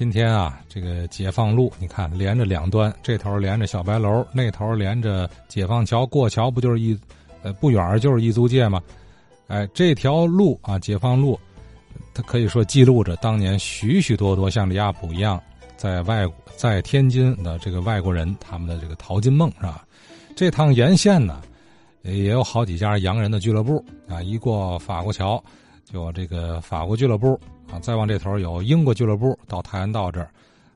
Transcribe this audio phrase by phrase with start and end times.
[0.00, 6.98] 今天啊，这个解放路，你看连着两端，这头连着小白楼，那头连着解放桥，过桥不就是一，
[7.42, 8.80] 呃，不远就是一租界吗？
[9.48, 11.38] 哎，这条路啊，解放路，
[12.14, 15.38] 它可以说记录着当年许许多多像李亚普一样，
[15.76, 16.26] 在外
[16.56, 19.84] 在天津的这个外国人他们的这个淘金梦是吧？
[20.34, 21.42] 这趟沿线呢，
[22.04, 25.44] 也有好几家洋人的俱乐部啊，一过法国桥，
[25.84, 27.38] 就这个法国俱乐部。
[27.72, 30.30] 啊，再往这头有英国俱乐部到太原道这儿，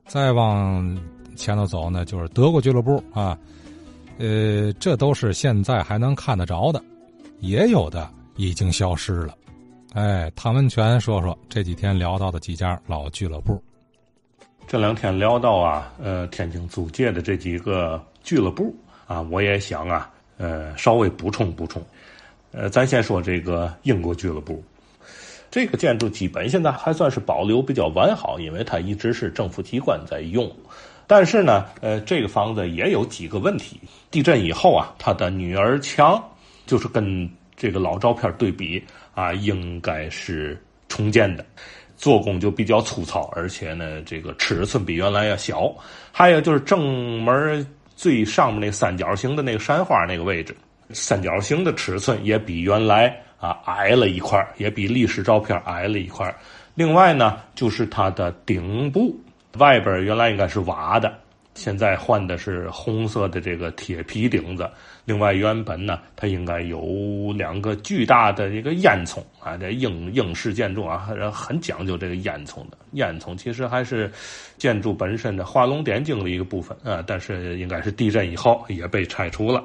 [0.07, 0.97] 再往
[1.35, 3.37] 前头走呢，就是德国俱乐部啊。
[4.17, 6.81] 呃，这都是现在还能看得着的，
[7.41, 9.35] 也有的已经消失了。
[9.93, 13.61] 哎，唐文全说说这几天聊到的几家老俱乐部。
[14.67, 18.73] 这两天聊到啊，呃，天津租界的这几个俱乐部
[19.05, 21.83] 啊，我也想啊，呃，稍微补充补充。
[22.51, 24.63] 呃，咱先说这个英国俱乐部。
[25.55, 30.53] 这个建筑基本现在还算是保留比较完好，因为它一直是政府机关在用。
[31.07, 33.79] 但是呢，呃，这个房子也有几个问题。
[34.11, 36.21] 地震以后啊，它的女儿墙
[36.65, 41.45] 就是跟这个老照片对比啊，应该是重建的，
[41.95, 45.73] 做工就比较粗糙，而且呢，这个尺寸比原来要小。
[46.11, 50.53] 还有就是正门最上面那三角形的那个山花那个位置，
[50.89, 53.21] 三角形的尺寸也比原来。
[53.39, 56.33] 啊，矮了一块也比历史照片矮了一块
[56.73, 59.17] 另外呢，就是它的顶部
[59.57, 61.13] 外边原来应该是瓦的，
[61.53, 64.69] 现在换的是红色的这个铁皮顶子。
[65.05, 69.55] 另外，原本呢，它应该有两个巨大的一个烟囱啊。
[69.55, 72.77] 这英英式建筑啊，很讲究这个烟囱的。
[72.91, 74.11] 烟囱其实还是
[74.57, 79.63] 建筑本身的画龙点睛的一个部分啊，但是应该是地震以后也被拆除了。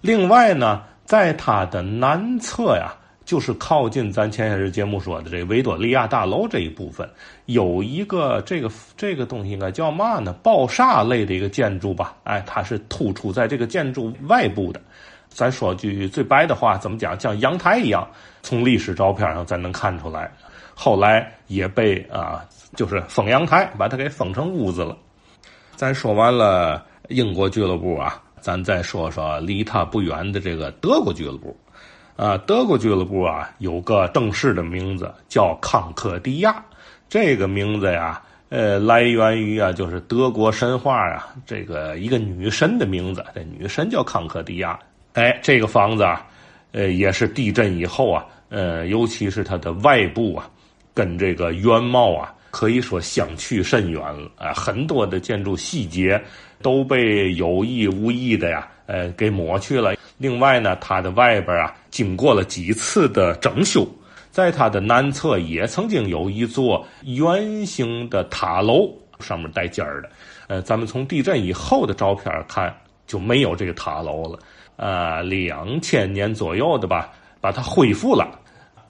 [0.00, 0.84] 另外呢。
[1.04, 7.08] 在它的南侧呀，就是靠近咱前些日节目说的这维多利亚大楼这一部分，
[7.46, 10.32] 有一个这个这个东西应该叫嘛呢？
[10.42, 12.14] 爆炸类的一个建筑吧？
[12.24, 14.80] 哎，它是突出在这个建筑外部的。
[15.28, 17.18] 咱说句最白的话，怎么讲？
[17.18, 18.08] 像阳台一样，
[18.42, 20.30] 从历史照片上咱能看出来。
[20.74, 22.44] 后来也被啊，
[22.76, 24.96] 就是封阳台，把它给封成屋子了。
[25.76, 28.22] 咱说完了英国俱乐部啊。
[28.44, 31.56] 咱再说说离他不远的这个德国俱乐部，
[32.14, 36.62] 啊，德国俱乐部啊有个正式的名字叫康克迪亚，
[37.08, 44.78] 这个名字呀，呃，来源于啊，就是德国神话啊，这个一个女神的名字，这女神叫康克迪亚。
[45.14, 46.26] 哎，这个房子啊，
[46.72, 50.50] 呃，也是地震以后啊，呃，尤其是它的外部啊，
[50.92, 52.34] 跟这个原貌啊。
[52.54, 54.52] 可以说相去甚远了啊！
[54.54, 56.22] 很多的建筑细节
[56.62, 59.96] 都被有意无意的呀，呃，给抹去了。
[60.18, 63.84] 另外呢，它的外边啊，经过了几次的整修，
[64.30, 68.88] 在它的南侧也曾经有一座圆形的塔楼，
[69.18, 70.08] 上面带尖儿的。
[70.46, 72.72] 呃，咱们从地震以后的照片看，
[73.04, 74.38] 就没有这个塔楼了。
[74.76, 77.10] 呃，两千年左右的吧，
[77.40, 78.38] 把它恢复了。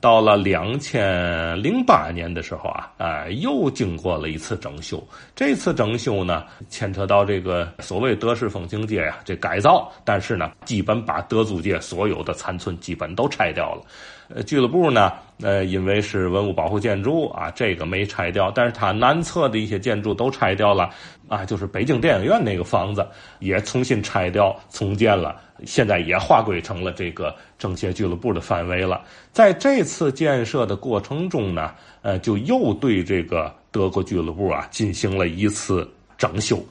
[0.04, 5.02] 到了两千零八年的时候啊，啊，又经过了一次整修。
[5.34, 13.82] 这次整修呢，牵扯到这个所谓德式风情街呀，这改造，但是呢，基本把德租界所有的残存基本都拆掉了。
[14.28, 15.10] 呃，俱乐部呢，
[15.42, 20.90] 呃，因为是文物保护建筑啊，这个没拆掉，但是它南侧的一些建筑都拆掉了
[21.28, 23.06] 啊，就是北京电影院那个房子
[23.40, 25.40] 也重新拆掉重建了。
[25.64, 29.02] 现在也划归成了这个政协俱乐部的范围了。
[29.32, 36.62] 在这次建设的过程中呢，呃，就又对这个德国俱乐部啊进行了一次整修。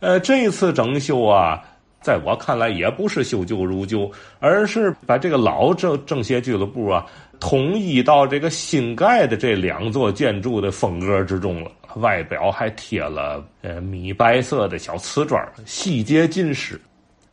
[0.00, 1.62] 呃，这次整修啊，
[2.04, 7.06] 在我看来也不是修旧如旧，而是把这个老政政协俱乐部啊
[7.40, 11.72] 统一到这个新盖的这两座建筑的风格之中了。
[11.94, 16.78] 外表还贴了呃米白色的小瓷砖，细节尽失。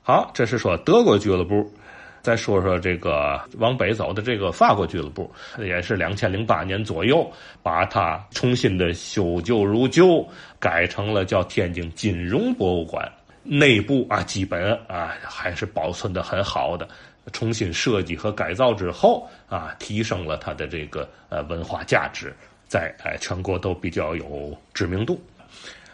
[0.01, 1.69] 好，这是说德国俱乐部，
[2.21, 7.29] 再说说这个往北走的这个法国俱乐部，也是两千零八年左右，
[7.61, 10.25] 把它重新的修旧如旧，
[10.59, 13.11] 改成了叫天津金融博物馆。
[13.43, 16.87] 内部啊，基本啊还是保存的很好的。
[17.31, 22.33] 重新设计和改造之后啊，提升了它的这个呃文化价值，
[22.67, 25.21] 在哎全国都比较有知名度。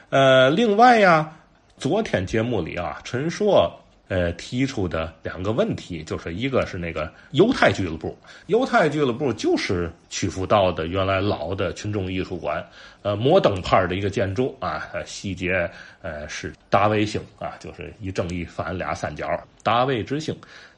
[0.10, 1.30] 呃，另外呀，
[1.78, 3.70] 昨天节目里啊，陈硕。
[4.10, 12.66] 呃，提出的两个问题，就是一个是那个犹太俱乐部，犹太俱乐部就是曲阜道的原来老的群众艺术馆，
[13.02, 15.70] 呃，摩登派的一个建筑啊，细节
[16.02, 19.28] 呃是大卫星啊，就是一正一反俩三角，
[19.62, 20.34] 大卫之星，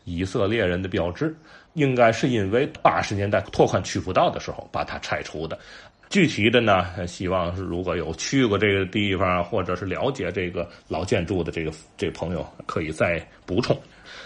[0.05, 1.35] 以色列人的标志，
[1.73, 5.57] 应该是因为八十年代拓宽曲阜道的时候把它拆除的。
[6.09, 13.79] 具体的呢，希望是如果有去过这个地方，或者是了解这个老建筑的这个这朋友，可以再补充。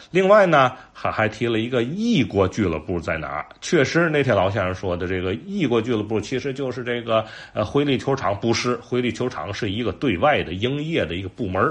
[0.09, 3.45] 另外呢，还还提了一个异国俱乐部在哪？
[3.59, 11.61] 确实，那天老先生说的这个异国俱乐部，其实就是这个呃回力球场，不是回力球场是一个对外的营业的一个部门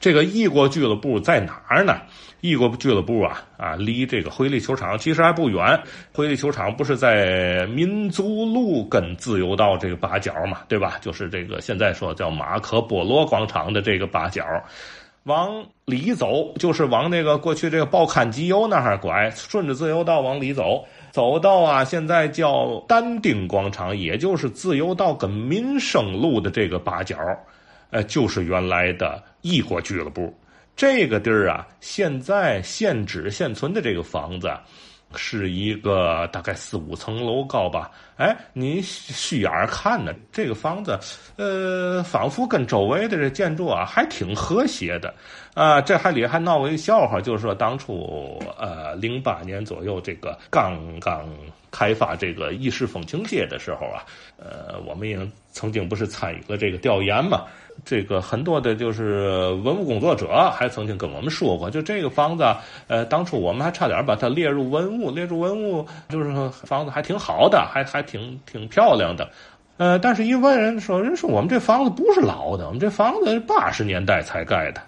[0.00, 1.96] 这个异国俱乐部在哪儿呢？
[2.40, 5.80] 异国俱乐部啊啊，离这个回力球场其实还不远。
[6.12, 10.98] 回力球场不是在民族路跟自由道这个八角嘛，对吧？
[11.00, 14.44] 就是这个现在说叫马可波罗广场的这个八角，
[15.24, 27.16] 往里走就是往那个过去这个报刊集邮那儿拐，顺着自由道往里走，走到啊现在叫丹丁广场，也就是自由道跟民生路的这个八角，
[27.90, 30.36] 呃，就是原来的异国俱乐部。
[30.76, 34.48] 这个地儿啊，现在现址现存的这个房子，
[35.16, 37.90] 是一个大概四五层楼高吧。
[38.16, 40.98] 哎，你虚眼儿看呢，这个房子，
[41.36, 45.12] 呃，仿佛跟周围的这建筑啊还挺和谐的。
[45.58, 51.28] 啊，这还里还闹过一个笑话，就是说当初呃零八年左右，这个刚刚
[51.68, 54.06] 开发这个意式风情街的时候啊，
[54.38, 55.18] 呃，我们也
[55.50, 57.42] 曾经不是参与了这个调研嘛。
[57.84, 62.44] 这个很多的，就是文物工作者还曾经跟我们说过，就这个房子，
[62.86, 69.28] 呃，当初我们还差点把它列入文物，列入文物，就是房子还挺好的，还还挺挺漂亮的，
[69.76, 74.80] 呃，但是一问人说，人说我们这房子不是老的，我们这房子八十年代才盖的，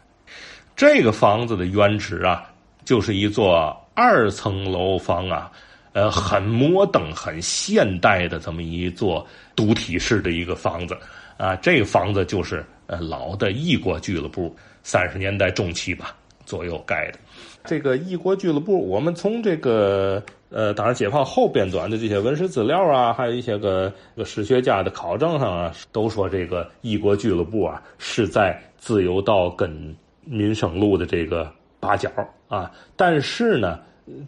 [0.81, 2.51] 这个房子的原址啊，
[2.87, 5.53] 就是一座二层楼房啊，
[5.93, 10.97] 呃，很摩登、很现代的这么一座独体式的一个房子
[11.37, 12.65] 啊，这个房子就是。
[12.87, 17.19] 呃，老的异国俱乐部，三十年代中期吧左右盖的。
[17.63, 29.95] 这个异国俱乐部，我们从这个呃，当然解放后编纂的这些文史资料啊，还有一些个个史学家的考证上啊，都说这个异国俱乐部啊是在自由道跟
[30.31, 32.09] 民生路的这个八角
[32.49, 32.71] 啊。
[32.97, 33.79] 但是呢，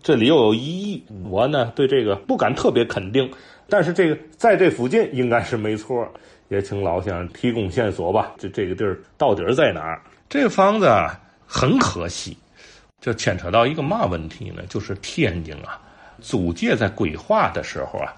[0.02, 3.30] 这里又有疑义，我呢对这个不敢特别肯定。
[3.68, 6.06] 但是这个在这附近应该是没错。
[6.48, 8.34] 也请老先生提供线索吧。
[8.36, 10.02] 这这个地儿到底在哪儿？
[10.28, 10.86] 这个房子
[11.46, 12.36] 很可惜，
[13.00, 14.62] 这牵扯到一个嘛问题呢？
[14.68, 15.80] 就是天津啊，
[16.20, 18.14] 租界在规划的时候啊，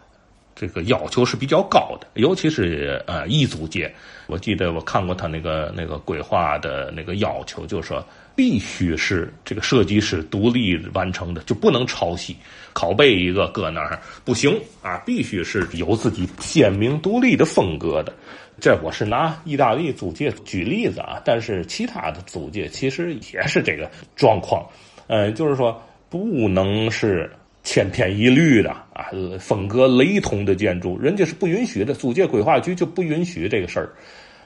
[0.55, 3.93] 这个要求是比较高的，尤其是呃一租界。
[4.27, 8.05] 我记得我看过他那个那个规划的那个要求，就是说。
[8.37, 12.37] 必须是这个设计师独立完成的，就不能抄袭、
[12.75, 14.99] 拷贝一个搁那儿不行啊！
[15.07, 18.13] 必须是有自己鲜明独立的风格的。
[18.61, 24.67] 这我是拿意大利租界举例子啊，但是其他的租界其实也是这个状况。
[25.07, 25.81] 呃，就是说
[26.11, 27.31] 不能是
[27.65, 31.93] 千篇一律的啊，风格雷同的建筑，人家是不允许的。
[31.93, 33.89] 租界规划局就不允许这个事儿，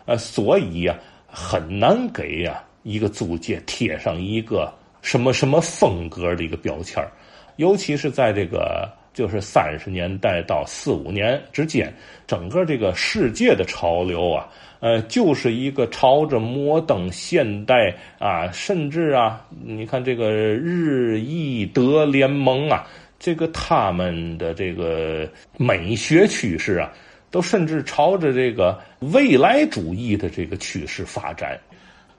[0.06, 2.64] 呃，所以呀，很难给呀。
[2.84, 4.72] 一个租界贴上一个
[5.02, 7.04] 什么什么风格的一个标签
[7.56, 11.92] 尤其是在这个就是三十年代到四五年之间，
[12.26, 14.48] 整个这个世界的潮流啊，
[14.78, 22.86] 呃，就是一个朝着摩登现代啊，甚至啊，你看这个日意德联盟啊，
[23.18, 26.92] 这个他们的这个美学趋势啊，
[27.30, 31.58] 都甚至朝着这个未来主义的这个趋势发展。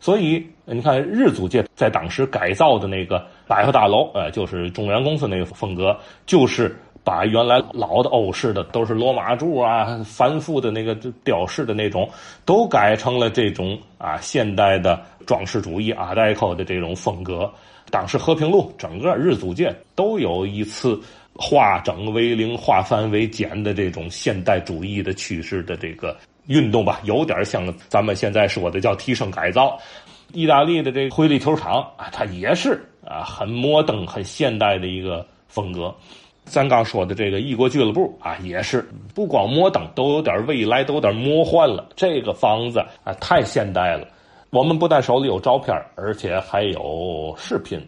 [0.01, 12.09] 所以你看，日租界在当时改造的那个百货大楼，呃，就是中原公司那个风格，就是把原来老的欧式的都是罗马柱啊、繁复的那个雕饰的那种，
[12.45, 17.51] 都改成了这种啊现代的装饰主义、阿黛克的这种风格。
[17.91, 20.99] 当时和平路整个日租界都有一次
[21.33, 26.15] 化整为零、化繁为简的这种现代主义的趋势的这个。
[26.47, 29.79] 运动吧，有点像咱们现在说的叫提升改造。
[30.33, 35.93] 意大利的这个回力球场啊，它也是啊，很摩登、很现代的一个风格。
[36.45, 41.87] 咱刚说的这个异国俱乐部啊，也是不光摩登，都有点未来，都有点魔幻了。
[41.95, 44.07] 这个房子啊，太现代了。
[44.51, 47.79] 我们不但手里有照片，而且还有视频，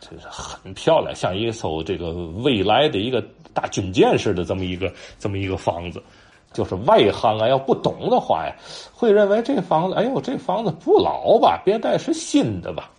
[0.00, 3.22] 这是很漂亮，像一艘这个未来的一个
[3.52, 6.02] 大军舰似的这么一个这么一个房子。
[6.50, 8.56] 就是外行啊，要不懂的话呀，
[8.90, 11.60] 会认为这房子，哎呦，这房子不老吧？
[11.62, 12.90] 别带是新的吧？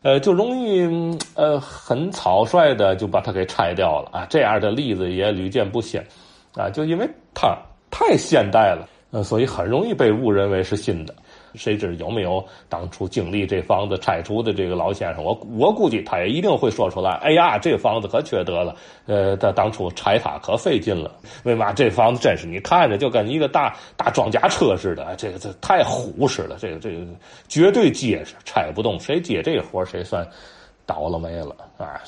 [0.00, 0.80] 呃，就容易
[1.34, 4.26] 呃很草率的就把它给拆掉了啊。
[4.30, 6.02] 这样的例子也屡见不鲜
[6.54, 7.54] 啊，就因为它
[7.90, 11.14] 太现代了，呃，所以很容易被误认为是新的。
[11.54, 15.22] 谁知有没有当初经历这房子拆除的这个老先生？
[15.22, 17.12] 我我估计他也一定会说出来。
[17.22, 21.10] 哎呀，这房子可缺德了，呃，他当初拆它可费劲了。
[21.44, 25.14] 为嘛这房子真是你看着就跟一个大大装甲车似的？
[25.16, 27.06] 这个这太虎实了，这个这个
[27.48, 28.98] 绝对结实，拆不动。
[28.98, 30.26] 谁接这活谁算
[30.86, 32.00] 倒了霉了啊！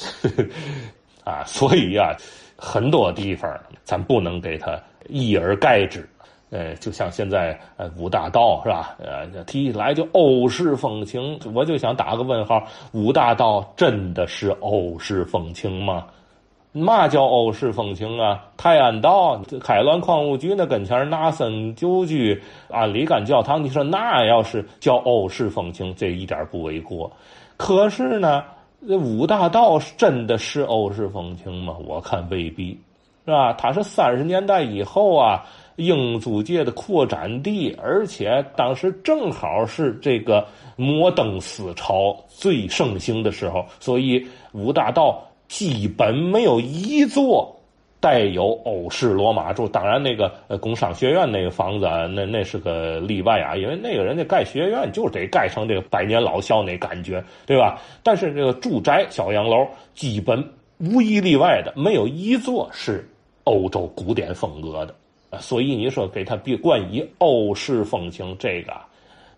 [1.24, 2.16] 啊，所以呀，
[2.56, 3.50] 很多地方
[3.84, 6.08] 咱不能给他一而概之。
[6.50, 8.96] 呃，就像现在呃五大道是吧？
[8.98, 12.62] 呃，提起来就欧式风情，我就想打个问号：
[12.92, 16.06] 五大道真的是欧式风情吗？
[16.70, 18.44] 嘛叫欧式风情啊？
[18.56, 27.10] 泰安道、开滦矿务局那跟前纳森旧居、安里干教堂，你说那要是叫欧式风情，这一点不为过。
[27.56, 28.44] 可是呢，
[28.86, 31.74] 这五大道真的是欧式风情吗？
[31.84, 32.78] 我看未必，
[33.24, 33.52] 是吧？
[33.54, 35.44] 它是三十年代以后啊。
[35.76, 47.54] 英租界的扩展地，而且当时正好是这个摩登思潮最盛行的时候，所以五大道基本没有一座
[48.00, 49.68] 带有欧式罗马柱。
[49.68, 57.80] 当然，那个呃工商学院那个房子，那那是个例外啊，因为那个人家盖学院就得盖成这个百年老校那感觉，对吧？
[58.02, 60.42] 但是这个住宅小洋楼，基本
[60.78, 63.09] 无一例外的没有一座是
[63.45, 64.95] 欧洲古典风格的。
[65.40, 68.73] 所以你说给他比冠以欧式风情，这个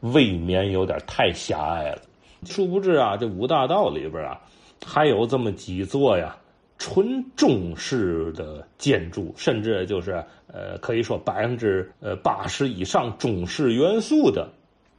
[0.00, 2.02] 未免有点太狭隘了。
[2.44, 4.40] 殊不知啊，这五大道里边啊，
[4.84, 6.36] 还有这么几座呀，
[6.78, 14.48] 纯中式的建筑，甚至就是呃，可以说百分之呃八十以上中式元素的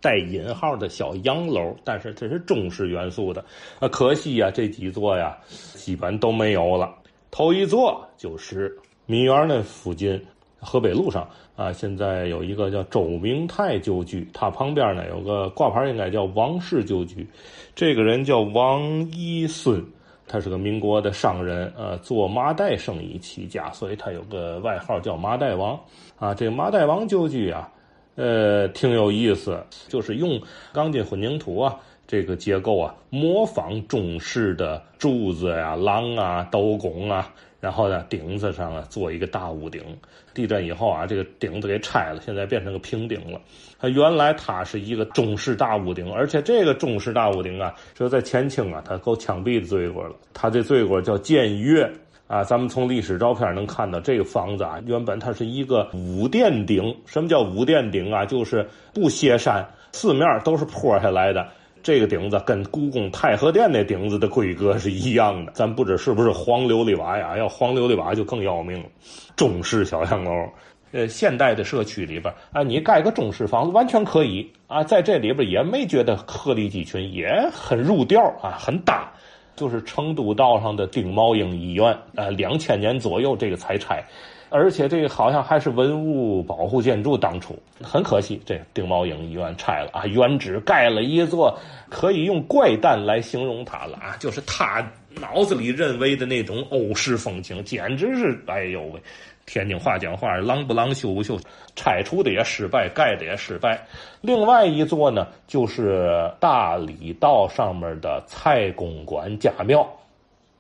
[0.01, 3.45] 带引号的小洋楼，但是这是中式元素的。
[3.79, 6.93] 啊，可惜呀，这几座呀，基本都没有了。
[7.31, 10.21] 头一座就是民园那附近。
[10.61, 17.27] 河北路上啊，现在有一个叫周明泰旧居，他旁边呢有个挂牌，应该叫王氏旧居。
[17.75, 19.83] 这个人叫王一孙，
[20.27, 25.79] 他是个民国的商人，呃，做麻袋生意起家，所以他有个外号叫麻袋王。
[26.17, 27.71] 啊，这个麻袋王旧居啊，
[28.15, 30.41] 呃，挺有意思，就是用
[30.73, 31.75] 钢筋混凝土啊
[32.05, 37.33] 这个结构啊，模仿中式的柱子呀、廊啊、斗拱啊。
[37.59, 39.81] 然后呢，顶子上啊做一个大屋顶。
[40.33, 43.41] 地震以后啊，这个顶子给拆了，现在变成个平顶了。
[43.79, 50.15] 它原来它是一个中式大屋顶，而且这个中式大屋顶啊，说在前清啊，它够枪毙的罪过了。
[50.33, 51.91] 它这罪过叫僭越
[52.27, 52.43] 啊。
[52.43, 56.95] 咱们从历史照片能看到，这个房子啊，原本它是一个五殿顶。
[57.05, 58.25] 什么叫五殿顶啊？
[58.25, 61.45] 就是不歇山，四面都是坡下来的。
[61.81, 67.37] 这个顶子跟故宫太和殿那顶子的规格是一样的，咱不知是不是黄琉璃瓦呀？
[67.37, 68.85] 要黄琉璃瓦就更要命了。
[69.35, 70.31] 中式小洋楼，
[70.91, 79.09] 呃，现代的社区里边啊，你盖个中式房子完全可以啊，在这里边也没觉得鹤立鸡群，也很入调啊，很搭。
[79.59, 84.01] 就是成都道上的丁茂英医院，呃，两千年左右这个才拆。
[84.51, 91.55] 而且这个好像还是文物保护建筑，当初很可惜，这丁茂英医院拆了啊，原址盖了一座
[91.87, 94.83] 可以用怪诞来形容它了啊，就是他
[95.21, 98.99] 脑子里认为的那种欧式风情，简直是哎呦喂，
[99.49, 101.35] 天津话讲话，狼不狼，羞不修，
[101.75, 103.83] 拆除的也失败，盖的也失败。
[104.21, 109.83] 另外一座呢，就是大理道上面的蔡公馆家庙。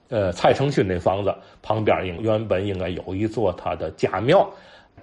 [0.09, 1.31] 呃，蔡成勋那房子
[1.61, 4.49] 旁边应原本应该有一座他的家庙，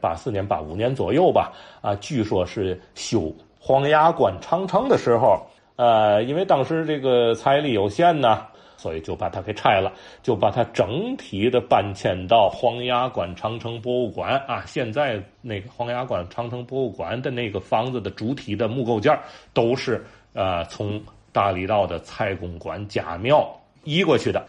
[0.01, 5.41] 八四年、八五年左右吧，啊，据说是修黄崖关长城的时候，
[5.77, 9.93] 呃，因为当时这个财力有限呢，所以就把它给拆了，
[10.23, 14.63] 就把它整体的搬迁到黄崖关长城博物馆啊。
[14.67, 19.19] 现在那个黄崖关长城博物馆的那个房子的主体的木构件
[19.53, 21.01] 都是呃从
[21.33, 23.49] 大理道的蔡公馆家庙
[23.85, 24.47] 移过去的。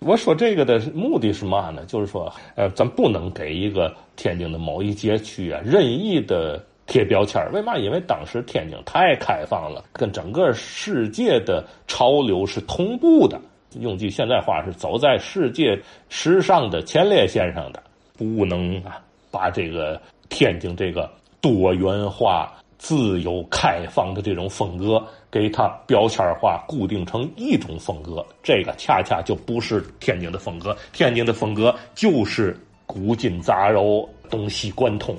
[0.00, 1.84] 我说这个的目的是嘛呢？
[1.86, 7.78] 就是说，呃，咱不能给一个天津的某一街区啊任意的贴标签为嘛？
[7.78, 13.40] 因为当时天津太开放了，跟整个世界的潮流是同步的。
[13.80, 17.82] 用句现在话是走在世界时尚的前列线上的，
[18.16, 22.52] 不能啊把这个天津这个多元化。
[22.78, 30.76] 自由开放的这种风格，给它标签化，固定成一种风格，这个恰恰就不是天津的风格。
[30.92, 32.54] 天津的风格就是
[32.84, 35.16] 古今杂糅，东西贯通。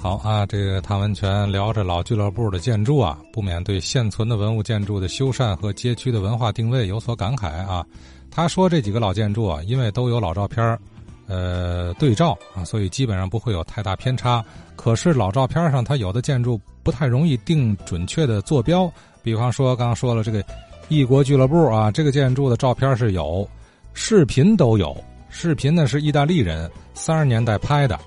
[0.00, 7.84] 好啊，这个汤文全聊着老俱乐部的建筑啊，不免对现存的文物建筑的修缮和街区的文化定位有所感慨啊。
[8.30, 10.78] 他说这几个老建筑啊，因为都有老照片
[11.26, 14.42] 呃对照啊，所以基本上不会有太大偏差。
[14.76, 18.90] 可是老照片上它有的建筑不太容易定准确的坐标，
[19.20, 20.42] 比方说刚刚说了这个
[20.88, 23.46] 异国俱乐部啊，这个建筑的照片是有，
[23.94, 24.96] 视频都有，
[25.28, 27.98] 视频呢是意大利人三十年代拍的，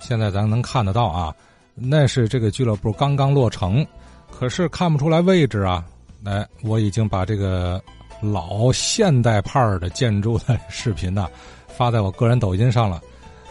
[0.00, 1.34] 现在咱能看得到啊，
[1.74, 3.86] 那是这个俱乐部刚刚落成，
[4.30, 5.84] 可是看不出来位置啊。
[6.24, 7.80] 哎，我已经把这个
[8.20, 11.28] 老现代派的建筑的视频呢
[11.68, 13.00] 发在我个人抖音上了，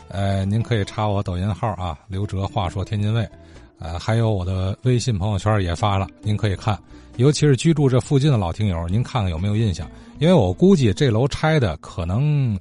[0.10, 3.28] 呃，您可以查我抖音号啊，刘哲话说天津卫，
[3.80, 6.78] 呃，还有我的微信朋友圈也发了，您可以看，
[7.16, 9.90] 尤其是居住这附近的老听友，您看看有没有印象？
[10.20, 12.60] 因为我估计这楼拆的可能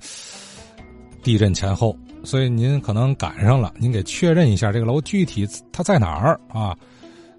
[1.23, 1.97] 地震前后，
[2.27, 6.77] 所以您可能赶上了，您给确认一下这个楼具体它在哪儿啊？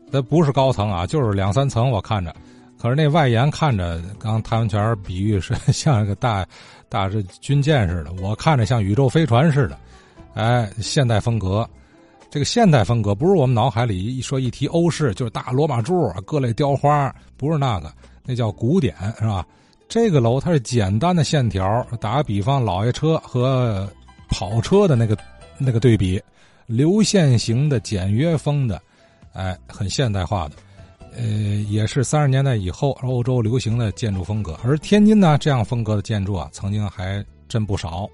[0.09, 2.33] 它不是高层啊，就是两三层，我看着。
[2.77, 6.47] 可是那外延看着，刚谭文全比喻是 像一个大，
[6.87, 9.77] 大是军舰似的，我看着像宇宙飞船似的，
[10.35, 11.67] 哎，现代风格。
[12.29, 17.91] 这个现代风格不是我们脑海里一说一提欧式就是大罗马柱、各类雕花，不是那个，
[18.23, 19.45] 那叫古典，是吧？
[19.89, 23.85] 这个楼它是简单的线条，打个比方，老爷车和
[24.29, 25.17] 跑车的那个
[25.57, 26.21] 那个对比，
[26.65, 28.81] 流线型的简约风的，
[29.33, 30.55] 哎，很现代化的。
[31.15, 31.23] 呃，
[31.67, 38.07] 也是三十年代以后欧洲流行的建筑风格，而天津呢，这样风格的建筑啊，曾经还真不少。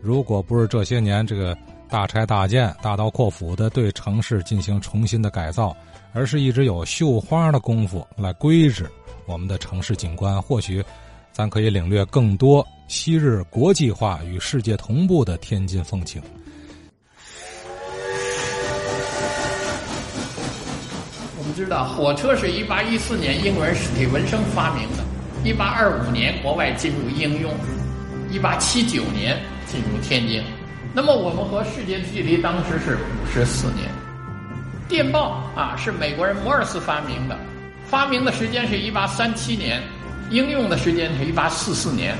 [0.00, 1.56] 如果不是这些年这个
[1.88, 5.76] 大拆大建、大刀阔斧的对城市进行重新的改造，
[6.12, 8.88] 而是一直有绣花的功夫来规制
[9.26, 10.84] 我们的城市景观，或许
[11.32, 16.20] 咱可以领略更多昔日国际化与世界同步的天津风情。
[21.38, 25.02] 我们知道火车是一八一四年英国人史蒂文生发明的，
[25.42, 27.50] 一八二五年国外进入应用，
[28.30, 30.44] 一八七九年进入天津。
[30.92, 33.88] 那么我们和世界的距离当时是五十四年。
[34.86, 37.38] 电报啊是美国人摩尔斯发明的，
[37.86, 39.82] 发明的时间是一八三七年，
[40.28, 42.14] 应用的时间是一八四四年。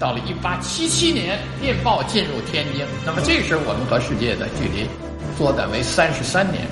[0.00, 2.86] 到了一八七七年，电报进入天津。
[3.04, 4.88] 那么这时我们和世界的距离
[5.36, 6.66] 缩短为三十三年。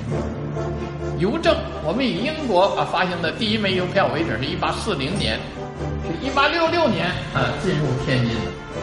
[1.18, 1.54] 邮政，
[1.85, 5.38] 我们以英国啊发行的第一枚邮票为准，是一八四零年，
[6.02, 8.35] 是一八六六年啊进入天津。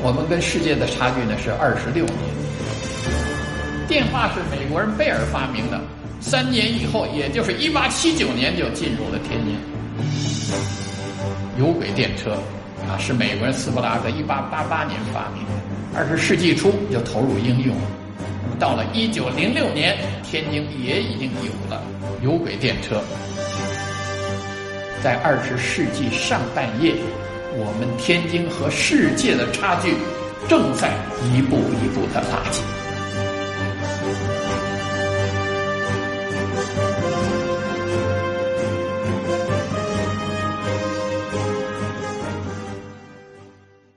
[0.03, 2.19] 我们跟世界的差距呢是二十六年。
[3.87, 5.81] 电话是美国人贝尔发明的，
[6.21, 9.57] 三年以后，也就是一八七九年就进入了天津。
[11.57, 12.37] 有轨电车
[12.87, 17.75] 啊是美国人斯普拉克一八八八年发明的，二十世纪初就投入应用。
[18.57, 21.81] 到了一九零六年，天津也已经有了。
[22.21, 23.01] 有轨电车，
[25.03, 26.95] 在二十世纪上半叶，
[27.51, 29.93] 我们天津和世界的差距
[30.47, 30.91] 正在
[31.33, 32.63] 一步一步的拉近。